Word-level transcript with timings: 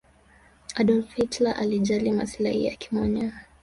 adolf 0.75 1.13
hilter 1.15 1.55
alijali 1.57 2.11
masilai 2.11 2.65
yake 2.65 2.87
mwenyewe 2.91 3.33